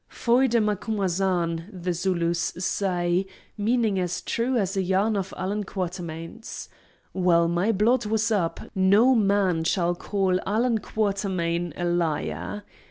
[0.07, 6.69] Foide Macumazahn, the Zulus say, meaning as true as a yarn of Allan Quatermain's.
[7.13, 12.63] Well, my blood was up; no man shall call Allan Quatermain a liar.